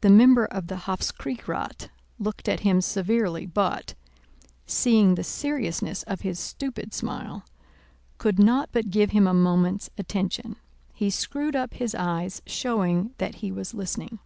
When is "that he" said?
13.18-13.52